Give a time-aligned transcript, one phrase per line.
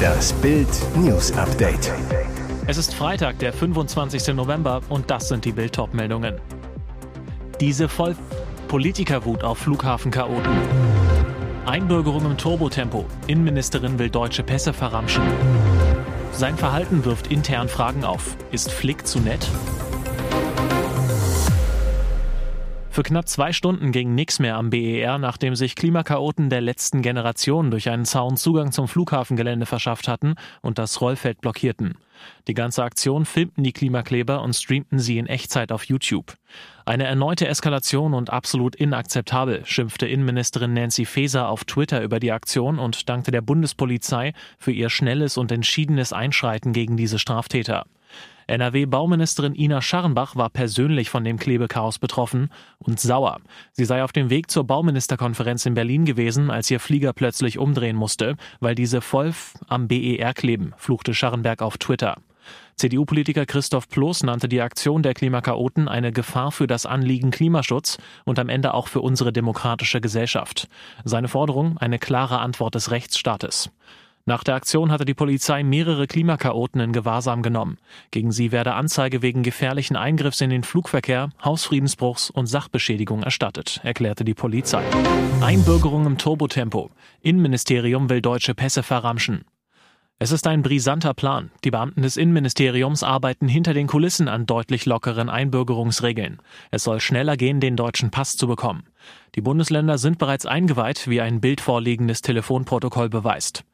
[0.00, 1.92] Das Bild News Update.
[2.66, 4.34] Es ist Freitag, der 25.
[4.34, 6.40] November und das sind die Bild meldungen
[7.60, 8.16] Diese voll
[8.68, 10.52] Politikerwut auf Flughafenchaoten.
[11.66, 13.04] Einbürgerung im Turbotempo.
[13.26, 15.22] Innenministerin will deutsche Pässe verramschen.
[16.32, 18.36] Sein Verhalten wirft intern Fragen auf.
[18.52, 19.48] Ist Flick zu nett?
[22.92, 27.70] Für knapp zwei Stunden ging nichts mehr am BER, nachdem sich Klimakaoten der letzten Generation
[27.70, 31.94] durch einen Zaun Zugang zum Flughafengelände verschafft hatten und das Rollfeld blockierten.
[32.48, 36.34] Die ganze Aktion filmten die Klimakleber und streamten sie in Echtzeit auf YouTube.
[36.84, 42.80] Eine erneute Eskalation und absolut inakzeptabel, schimpfte Innenministerin Nancy Faeser auf Twitter über die Aktion
[42.80, 47.86] und dankte der Bundespolizei für ihr schnelles und entschiedenes Einschreiten gegen diese Straftäter.
[48.50, 53.38] NRW-Bauministerin Ina Scharrenbach war persönlich von dem Klebechaos betroffen und sauer.
[53.72, 57.96] Sie sei auf dem Weg zur Bauministerkonferenz in Berlin gewesen, als ihr Flieger plötzlich umdrehen
[57.96, 59.32] musste, weil diese voll
[59.68, 62.16] am BER kleben, fluchte Scharrenberg auf Twitter.
[62.76, 68.38] CDU-Politiker Christoph Ploß nannte die Aktion der Klimakaoten eine Gefahr für das Anliegen Klimaschutz und
[68.38, 70.66] am Ende auch für unsere demokratische Gesellschaft.
[71.04, 73.70] Seine Forderung eine klare Antwort des Rechtsstaates.
[74.26, 77.78] Nach der Aktion hatte die Polizei mehrere Klimakaoten in Gewahrsam genommen.
[78.10, 84.24] Gegen sie werde Anzeige wegen gefährlichen Eingriffs in den Flugverkehr, Hausfriedensbruchs und Sachbeschädigung erstattet, erklärte
[84.24, 84.84] die Polizei.
[85.40, 86.90] Einbürgerung im Turbotempo.
[87.22, 89.44] Innenministerium will deutsche Pässe verramschen.
[90.22, 91.50] Es ist ein brisanter Plan.
[91.64, 96.42] Die Beamten des Innenministeriums arbeiten hinter den Kulissen an deutlich lockeren Einbürgerungsregeln.
[96.70, 98.82] Es soll schneller gehen, den deutschen Pass zu bekommen.
[99.34, 103.64] Die Bundesländer sind bereits eingeweiht, wie ein Bild vorliegendes Telefonprotokoll beweist.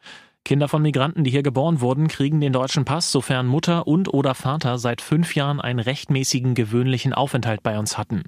[0.47, 4.37] Kinder von Migranten, die hier geboren wurden, kriegen den deutschen Pass, sofern Mutter und oder
[4.37, 8.23] Vater seit fünf Jahren einen rechtmäßigen gewöhnlichen Aufenthalt bei uns hatten.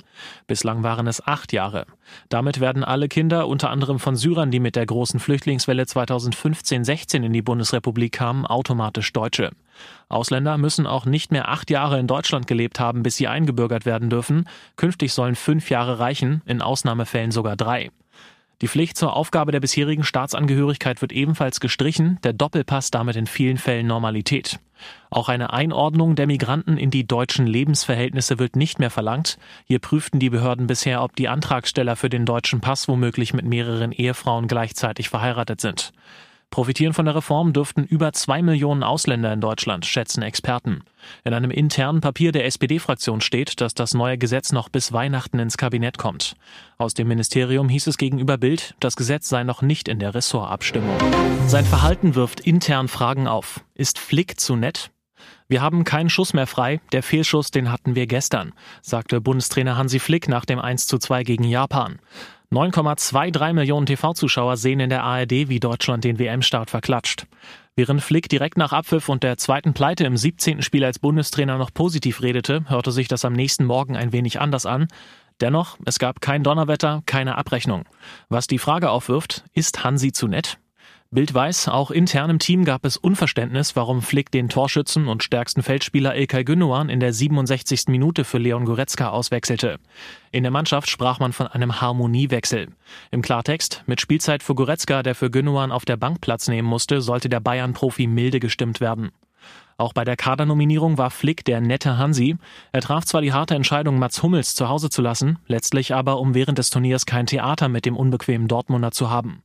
[0.49, 1.87] Bislang waren es acht Jahre.
[2.29, 7.33] Damit werden alle Kinder, unter anderem von Syrern, die mit der großen Flüchtlingswelle 2015-16 in
[7.33, 9.53] die Bundesrepublik kamen, automatisch Deutsche.
[10.09, 14.11] Ausländer müssen auch nicht mehr acht Jahre in Deutschland gelebt haben, bis sie eingebürgert werden
[14.11, 14.49] dürfen.
[14.75, 17.93] Künftig sollen fünf Jahre reichen, in Ausnahmefällen sogar drei.
[18.61, 23.57] Die Pflicht zur Aufgabe der bisherigen Staatsangehörigkeit wird ebenfalls gestrichen, der Doppelpass damit in vielen
[23.57, 24.59] Fällen Normalität.
[25.11, 29.39] Auch eine Einordnung der Migranten in die deutschen Lebensverhältnisse wird nicht mehr verlangt.
[29.65, 33.93] Hier prüften die Behörden bisher, ob die Antragsteller für den deutschen Pass womöglich mit mehreren
[33.93, 35.93] Ehefrauen gleichzeitig verheiratet sind.
[36.51, 40.83] Profitieren von der Reform dürften über zwei Millionen Ausländer in Deutschland, schätzen Experten.
[41.25, 45.59] In einem internen Papier der SPD-Fraktion steht, dass das neue Gesetz noch bis Weihnachten ins
[45.59, 46.37] Kabinett kommt.
[46.79, 50.97] Aus dem Ministerium hieß es gegenüber Bild, das Gesetz sei noch nicht in der Ressortabstimmung.
[51.47, 53.61] Sein Verhalten wirft intern Fragen auf.
[53.75, 54.91] Ist Flick zu nett?
[55.49, 56.81] Wir haben keinen Schuss mehr frei.
[56.93, 61.25] Der Fehlschuss, den hatten wir gestern, sagte Bundestrainer Hansi Flick nach dem 1 zu 2
[61.25, 61.99] gegen Japan.
[62.51, 67.27] 9,23 Millionen TV-Zuschauer sehen in der ARD, wie Deutschland den WM-Start verklatscht.
[67.77, 70.63] Während Flick direkt nach Abpfiff und der zweiten Pleite im 17.
[70.63, 74.65] Spiel als Bundestrainer noch positiv redete, hörte sich das am nächsten Morgen ein wenig anders
[74.65, 74.89] an.
[75.43, 77.85] Dennoch, es gab kein Donnerwetter, keine Abrechnung.
[78.31, 80.59] Was die Frage aufwirft, ist Hansi zu nett?
[81.11, 85.63] Bild weiß, auch intern im Team gab es Unverständnis, warum Flick den Torschützen und stärksten
[85.63, 87.85] Feldspieler Ilkay Gündoğan in der 67.
[87.89, 89.79] Minute für Leon Goretzka auswechselte.
[90.33, 92.69] In der Mannschaft sprach man von einem Harmoniewechsel.
[93.11, 97.01] Im Klartext, mit Spielzeit für Goretzka, der für Gündoğan auf der Bank Platz nehmen musste,
[97.01, 99.11] sollte der Bayern-Profi milde gestimmt werden.
[99.79, 102.37] Auch bei der Kadernominierung war Flick der nette Hansi.
[102.73, 106.35] Er traf zwar die harte Entscheidung, Mats Hummels zu Hause zu lassen, letztlich aber, um
[106.35, 109.43] während des Turniers kein Theater mit dem unbequemen Dortmunder zu haben.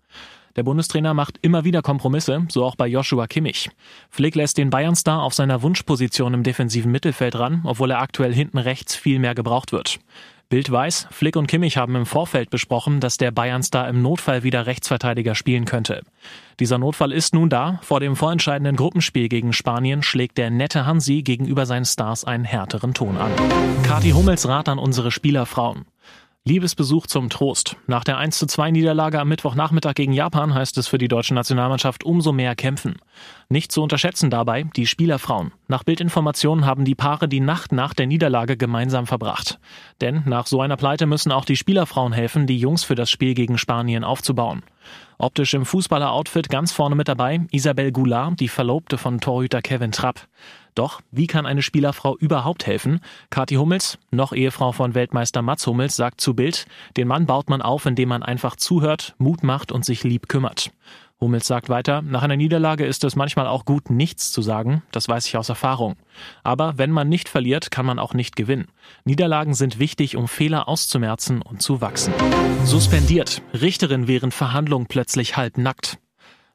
[0.56, 3.72] Der Bundestrainer macht immer wieder Kompromisse, so auch bei Joshua Kimmich.
[4.10, 8.60] Flick lässt den Bayern-Star auf seiner Wunschposition im defensiven Mittelfeld ran, obwohl er aktuell hinten
[8.60, 10.00] rechts viel mehr gebraucht wird.
[10.50, 14.68] Bild weiß, Flick und Kimmich haben im Vorfeld besprochen, dass der Bayern-Star im Notfall wieder
[14.68, 16.04] Rechtsverteidiger spielen könnte.
[16.60, 17.80] Dieser Notfall ist nun da.
[17.82, 22.94] Vor dem vorentscheidenden Gruppenspiel gegen Spanien schlägt der nette Hansi gegenüber seinen Stars einen härteren
[22.94, 23.32] Ton an.
[23.82, 25.86] Kati Hummels Rat an unsere Spielerfrauen.
[26.46, 27.78] Liebesbesuch zum Trost.
[27.88, 31.34] Nach der 1 zu 2 Niederlage am Mittwochnachmittag gegen Japan heißt es für die deutsche
[31.34, 32.98] Nationalmannschaft umso mehr kämpfen.
[33.48, 35.54] Nicht zu unterschätzen dabei die Spielerfrauen.
[35.70, 39.58] Nach Bildinformationen haben die Paare die Nacht nach der Niederlage gemeinsam verbracht.
[40.02, 43.36] Denn nach so einer Pleite müssen auch die Spielerfrauen helfen, die Jungs für das Spiel
[43.36, 44.64] gegen Spanien aufzubauen.
[45.18, 50.28] Optisch im Fußballer-Outfit ganz vorne mit dabei Isabel Goulart, die Verlobte von Torhüter Kevin Trapp.
[50.76, 53.00] Doch wie kann eine Spielerfrau überhaupt helfen?
[53.30, 56.66] Kathi Hummels, noch Ehefrau von Weltmeister Mats Hummels, sagt zu Bild,
[56.98, 60.72] den Mann baut man auf, indem man einfach zuhört, Mut macht und sich lieb kümmert.
[61.24, 65.08] Hummels sagt weiter, nach einer Niederlage ist es manchmal auch gut, nichts zu sagen, das
[65.08, 65.96] weiß ich aus Erfahrung.
[66.44, 68.68] Aber wenn man nicht verliert, kann man auch nicht gewinnen.
[69.06, 72.14] Niederlagen sind wichtig, um Fehler auszumerzen und zu wachsen.
[72.66, 73.42] Suspendiert.
[73.54, 75.98] Richterin während Verhandlung plötzlich halb nackt.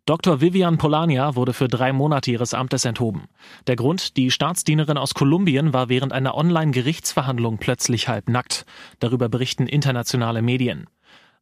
[0.09, 0.41] Dr.
[0.41, 3.25] Vivian Polania wurde für drei Monate ihres Amtes enthoben.
[3.67, 8.65] Der Grund, die Staatsdienerin aus Kolumbien war während einer Online-Gerichtsverhandlung plötzlich halb nackt.
[9.01, 10.87] Darüber berichten internationale Medien.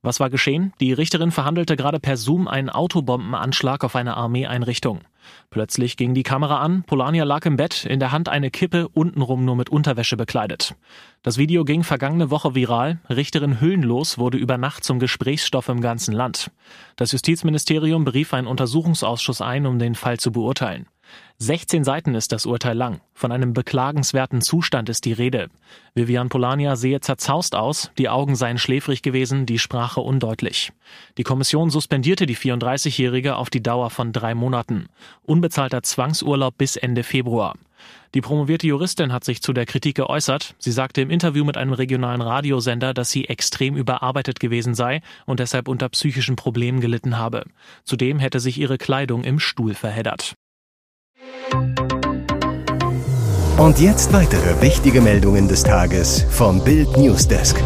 [0.03, 0.73] Was war geschehen?
[0.81, 5.03] Die Richterin verhandelte gerade per Zoom einen Autobombenanschlag auf eine Armeeeinrichtung.
[5.50, 9.44] Plötzlich ging die Kamera an, Polania lag im Bett, in der Hand eine Kippe, untenrum
[9.44, 10.75] nur mit Unterwäsche bekleidet.
[11.23, 13.00] Das Video ging vergangene Woche viral.
[13.08, 16.50] Richterin Hüllenlos wurde über Nacht zum Gesprächsstoff im ganzen Land.
[16.96, 20.87] Das Justizministerium berief einen Untersuchungsausschuss ein, um den Fall zu beurteilen.
[21.38, 23.00] 16 Seiten ist das Urteil lang.
[23.12, 25.49] Von einem beklagenswerten Zustand ist die Rede.
[25.94, 30.72] Vivian Polania sehe zerzaust aus, die Augen seien schläfrig gewesen, die Sprache undeutlich.
[31.19, 34.88] Die Kommission suspendierte die 34-Jährige auf die Dauer von drei Monaten.
[35.23, 37.55] Unbezahlter Zwangsurlaub bis Ende Februar.
[38.15, 40.55] Die promovierte Juristin hat sich zu der Kritik geäußert.
[40.59, 45.41] Sie sagte im Interview mit einem regionalen Radiosender, dass sie extrem überarbeitet gewesen sei und
[45.41, 47.45] deshalb unter psychischen Problemen gelitten habe.
[47.85, 50.35] Zudem hätte sich ihre Kleidung im Stuhl verheddert.
[53.59, 57.63] Und jetzt weitere wichtige Meldungen des Tages vom Bild Newsdesk.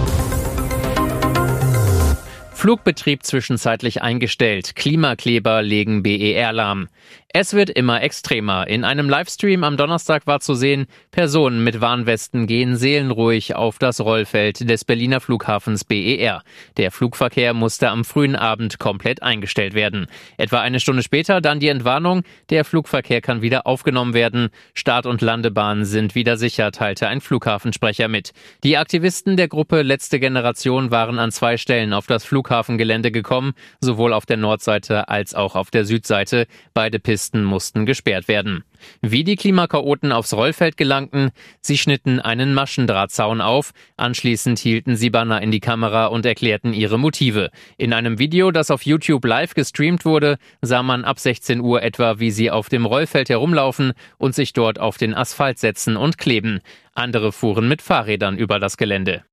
[2.60, 4.76] Flugbetrieb zwischenzeitlich eingestellt.
[4.76, 6.88] Klimakleber legen BER lahm.
[7.32, 8.66] Es wird immer extremer.
[8.66, 14.00] In einem Livestream am Donnerstag war zu sehen, Personen mit Warnwesten gehen seelenruhig auf das
[14.00, 16.42] Rollfeld des Berliner Flughafens BER.
[16.76, 20.08] Der Flugverkehr musste am frühen Abend komplett eingestellt werden.
[20.38, 24.48] Etwa eine Stunde später dann die Entwarnung, der Flugverkehr kann wieder aufgenommen werden.
[24.74, 28.32] Start- und Landebahnen sind wieder sicher, teilte ein Flughafensprecher mit.
[28.64, 34.14] Die Aktivisten der Gruppe Letzte Generation waren an zwei Stellen auf das Flughafengelände gekommen, sowohl
[34.14, 36.48] auf der Nordseite als auch auf der Südseite.
[36.74, 38.64] Beide Pisten Pisten mussten gesperrt werden.
[39.02, 45.42] Wie die Klimakaoten aufs Rollfeld gelangten, sie schnitten einen Maschendrahtzaun auf, anschließend hielten sie Banner
[45.42, 47.50] in die Kamera und erklärten ihre Motive.
[47.76, 52.20] In einem Video, das auf YouTube live gestreamt wurde, sah man ab 16 Uhr etwa,
[52.20, 56.60] wie sie auf dem Rollfeld herumlaufen und sich dort auf den Asphalt setzen und kleben.
[56.94, 59.24] Andere fuhren mit Fahrrädern über das Gelände.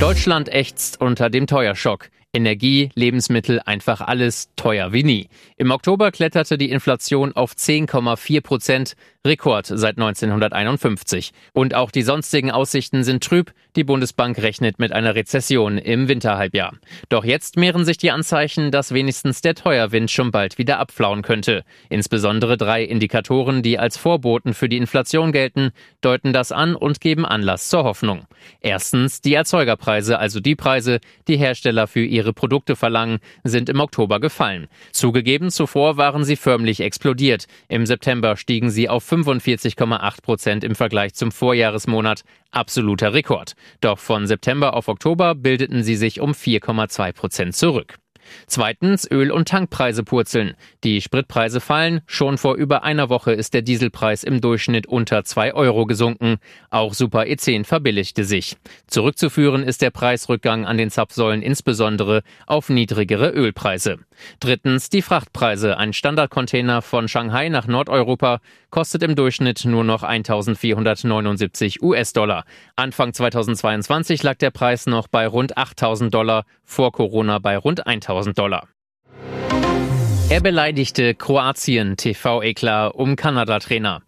[0.00, 2.08] Deutschland ächzt unter dem Teuerschock.
[2.32, 5.28] Energie, Lebensmittel, einfach alles teuer wie nie.
[5.56, 11.30] Im Oktober kletterte die Inflation auf 10,4 Prozent, Rekord seit 1951.
[11.52, 13.52] Und auch die sonstigen Aussichten sind trüb.
[13.76, 16.74] Die Bundesbank rechnet mit einer Rezession im Winterhalbjahr.
[17.08, 21.62] Doch jetzt mehren sich die Anzeichen, dass wenigstens der Teuerwind schon bald wieder abflauen könnte.
[21.88, 25.70] Insbesondere drei Indikatoren, die als Vorboten für die Inflation gelten,
[26.00, 28.26] deuten das an und geben Anlass zur Hoffnung.
[28.60, 30.98] Erstens die Erzeugerpreise, also die Preise,
[31.28, 34.66] die Hersteller für ihre Produkte verlangen, sind im Oktober gefallen.
[34.90, 37.46] Zugegeben, zuvor waren sie förmlich explodiert.
[37.68, 42.22] Im September stiegen sie auf 45,8 Prozent im Vergleich zum Vorjahresmonat.
[42.50, 43.52] Absoluter Rekord.
[43.80, 47.96] Doch von September auf Oktober bildeten sie sich um 4,2 Prozent zurück.
[48.46, 50.54] Zweitens, Öl- und Tankpreise purzeln.
[50.84, 52.02] Die Spritpreise fallen.
[52.06, 56.36] Schon vor über einer Woche ist der Dieselpreis im Durchschnitt unter zwei Euro gesunken.
[56.70, 58.56] Auch Super E10 verbilligte sich.
[58.86, 63.98] Zurückzuführen ist der Preisrückgang an den Zapfsäulen insbesondere auf niedrigere Ölpreise.
[64.40, 65.76] Drittens, die Frachtpreise.
[65.78, 68.40] Ein Standardcontainer von Shanghai nach Nordeuropa
[68.70, 72.44] kostet im Durchschnitt nur noch 1479 US-Dollar.
[72.76, 78.11] Anfang 2022 lag der Preis noch bei rund 8000 Dollar, vor Corona bei rund 1000
[78.34, 78.68] Dollar.
[80.30, 84.02] Er beleidigte Kroatien TV-Eklar um Kanada-Trainer.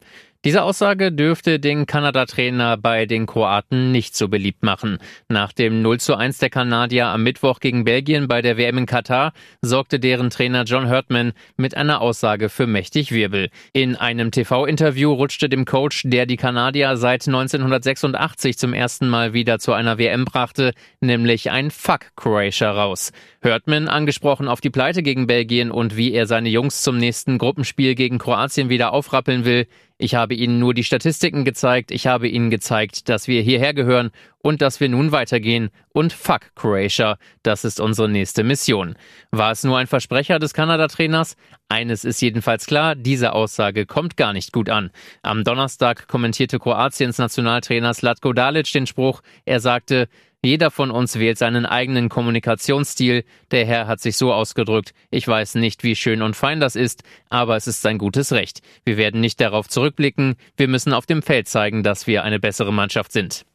[0.45, 4.99] Diese Aussage dürfte den Kanada-Trainer bei den Kroaten nicht so beliebt machen.
[5.27, 8.85] Nach dem 0 zu 1 der Kanadier am Mittwoch gegen Belgien bei der WM in
[8.85, 9.33] Katar
[9.63, 13.49] sorgte deren Trainer John Hurtman mit einer Aussage für mächtig Wirbel.
[13.73, 19.59] In einem TV-Interview rutschte dem Coach, der die Kanadier seit 1986 zum ersten Mal wieder
[19.59, 23.13] zu einer WM brachte, nämlich ein Fuck Croatia raus.
[23.43, 27.95] Hurtman, angesprochen auf die Pleite gegen Belgien und wie er seine Jungs zum nächsten Gruppenspiel
[27.95, 29.67] gegen Kroatien wieder aufrappeln will,
[30.05, 34.11] ich habe Ihnen nur die Statistiken gezeigt, ich habe Ihnen gezeigt, dass wir hierher gehören
[34.45, 38.95] und dass wir nun weitergehen und fuck Croatia, das ist unsere nächste Mission.
[39.31, 41.37] War es nur ein Versprecher des Kanada-Trainers?
[41.71, 44.91] Eines ist jedenfalls klar, diese Aussage kommt gar nicht gut an.
[45.23, 50.09] Am Donnerstag kommentierte Kroatiens Nationaltrainer Slatko Dalic den Spruch, er sagte,
[50.45, 53.25] jeder von uns wählt seinen eigenen Kommunikationsstil.
[53.51, 54.93] Der Herr hat sich so ausgedrückt.
[55.11, 58.61] Ich weiß nicht, wie schön und fein das ist, aber es ist sein gutes Recht.
[58.85, 60.37] Wir werden nicht darauf zurückblicken.
[60.59, 63.47] Wir müssen auf dem Feld zeigen, dass wir eine bessere Mannschaft sind.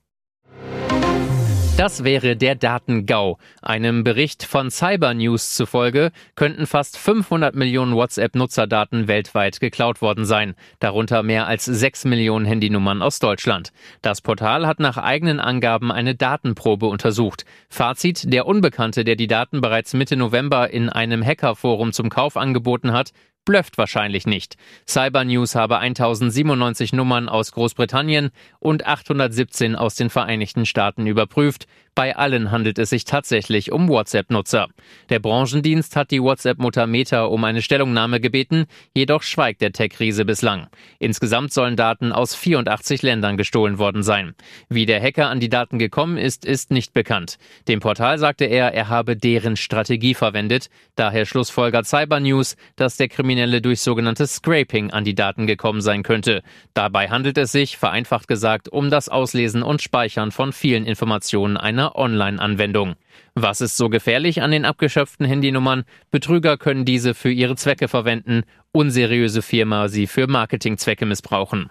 [1.80, 3.38] Das wäre der Datengau.
[3.62, 10.56] Einem Bericht von Cyber News zufolge könnten fast 500 Millionen WhatsApp-Nutzerdaten weltweit geklaut worden sein,
[10.82, 13.72] darunter mehr als 6 Millionen Handynummern aus Deutschland.
[14.02, 17.46] Das Portal hat nach eigenen Angaben eine Datenprobe untersucht.
[17.70, 22.92] Fazit, der Unbekannte, der die Daten bereits Mitte November in einem Hackerforum zum Kauf angeboten
[22.92, 23.14] hat,
[23.46, 24.56] blöfft wahrscheinlich nicht.
[24.88, 31.68] Cyber News habe 1097 Nummern aus Großbritannien und 817 aus den Vereinigten Staaten überprüft.
[32.00, 34.70] Bei allen handelt es sich tatsächlich um WhatsApp-Nutzer.
[35.10, 40.68] Der Branchendienst hat die WhatsApp-Mutter Meta um eine Stellungnahme gebeten, jedoch schweigt der Tech-Riese bislang.
[41.00, 44.34] Insgesamt sollen Daten aus 84 Ländern gestohlen worden sein.
[44.70, 47.38] Wie der Hacker an die Daten gekommen ist, ist nicht bekannt.
[47.68, 50.70] Dem Portal sagte er, er habe deren Strategie verwendet.
[50.96, 56.04] Daher schlussfolgert Cyber News, dass der Kriminelle durch sogenanntes Scraping an die Daten gekommen sein
[56.04, 56.44] könnte.
[56.74, 61.89] Dabei handelt es sich, vereinfacht gesagt, um das Auslesen und Speichern von vielen Informationen einer
[61.96, 62.96] Online-Anwendung.
[63.36, 65.84] Was ist so gefährlich an den abgeschöpften Handynummern?
[66.12, 71.70] Betrüger können diese für ihre Zwecke verwenden, unseriöse Firma sie für Marketingzwecke missbrauchen.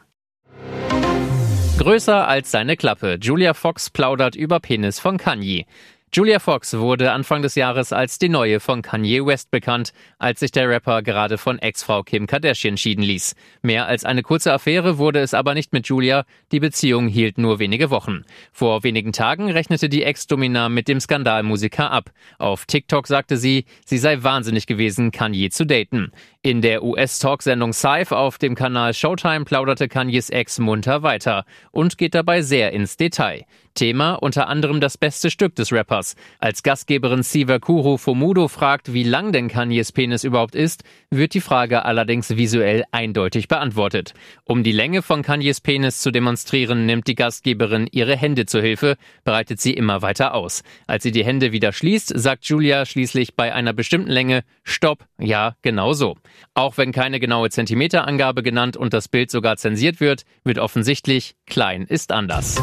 [1.78, 3.18] Größer als seine Klappe.
[3.20, 5.64] Julia Fox plaudert über Penis von Kanye.
[6.10, 10.50] Julia Fox wurde Anfang des Jahres als die neue von Kanye West bekannt, als sich
[10.50, 13.34] der Rapper gerade von Ex-Frau Kim Kardashian schieden ließ.
[13.60, 17.58] Mehr als eine kurze Affäre wurde es aber nicht mit Julia, die Beziehung hielt nur
[17.58, 18.24] wenige Wochen.
[18.52, 22.10] Vor wenigen Tagen rechnete die Ex-Domina mit dem Skandalmusiker ab.
[22.38, 26.10] Auf TikTok sagte sie, sie sei wahnsinnig gewesen, Kanye zu daten.
[26.40, 32.14] In der US-Talksendung Scythe auf dem Kanal Showtime plauderte Kanyes Ex munter weiter und geht
[32.14, 33.44] dabei sehr ins Detail.
[33.78, 36.16] Thema unter anderem das beste Stück des Rappers.
[36.40, 41.40] Als Gastgeberin Siva Kuro Fomudo fragt, wie lang denn Kanyes Penis überhaupt ist, wird die
[41.40, 44.14] Frage allerdings visuell eindeutig beantwortet.
[44.42, 48.96] Um die Länge von Kanyes Penis zu demonstrieren, nimmt die Gastgeberin ihre Hände zur Hilfe,
[49.22, 50.64] breitet sie immer weiter aus.
[50.88, 55.54] Als sie die Hände wieder schließt, sagt Julia schließlich bei einer bestimmten Länge Stopp, ja,
[55.62, 56.16] genau so.
[56.54, 61.84] Auch wenn keine genaue Zentimeterangabe genannt und das Bild sogar zensiert wird, wird offensichtlich, klein
[61.84, 62.60] ist anders.